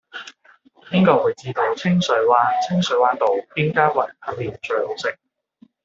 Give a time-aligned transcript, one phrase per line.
[0.89, 5.19] 邊個會知道清水灣清水灣道邊間雲吞麵最好食